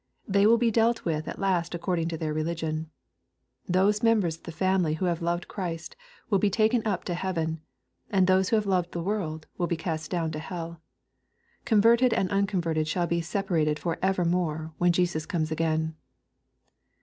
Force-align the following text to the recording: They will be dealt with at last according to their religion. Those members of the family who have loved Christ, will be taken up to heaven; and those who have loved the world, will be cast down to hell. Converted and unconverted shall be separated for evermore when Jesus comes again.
They 0.27 0.47
will 0.47 0.57
be 0.57 0.71
dealt 0.71 1.05
with 1.05 1.27
at 1.27 1.37
last 1.37 1.75
according 1.75 2.07
to 2.07 2.17
their 2.17 2.33
religion. 2.33 2.89
Those 3.67 4.01
members 4.01 4.35
of 4.35 4.41
the 4.45 4.51
family 4.51 4.95
who 4.95 5.05
have 5.05 5.21
loved 5.21 5.47
Christ, 5.47 5.95
will 6.27 6.39
be 6.39 6.49
taken 6.49 6.81
up 6.87 7.03
to 7.03 7.13
heaven; 7.13 7.61
and 8.09 8.25
those 8.25 8.49
who 8.49 8.55
have 8.55 8.65
loved 8.65 8.93
the 8.93 9.03
world, 9.03 9.45
will 9.59 9.67
be 9.67 9.77
cast 9.77 10.09
down 10.09 10.31
to 10.31 10.39
hell. 10.39 10.81
Converted 11.65 12.13
and 12.13 12.31
unconverted 12.31 12.87
shall 12.87 13.05
be 13.05 13.21
separated 13.21 13.77
for 13.77 13.99
evermore 14.01 14.73
when 14.79 14.91
Jesus 14.91 15.27
comes 15.27 15.51
again. 15.51 15.93